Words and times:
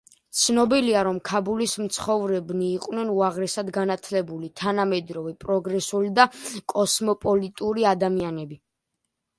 ცნობილია, 0.43 1.01
რომ 1.07 1.17
ქაბულის 1.29 1.75
მცხოვრებნი 1.81 2.69
იყვნენ 2.77 3.11
უაღრესად 3.17 3.71
განათლებული, 3.77 4.51
თანამედროვე, 4.63 5.35
პროგრესული 5.47 6.11
და 6.21 6.29
კოსმოპოლიტური 6.77 7.89
ადამიანები. 7.97 8.61